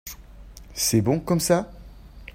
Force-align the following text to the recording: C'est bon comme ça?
C'est 0.73 1.01
bon 1.01 1.19
comme 1.19 1.39
ça? 1.39 1.71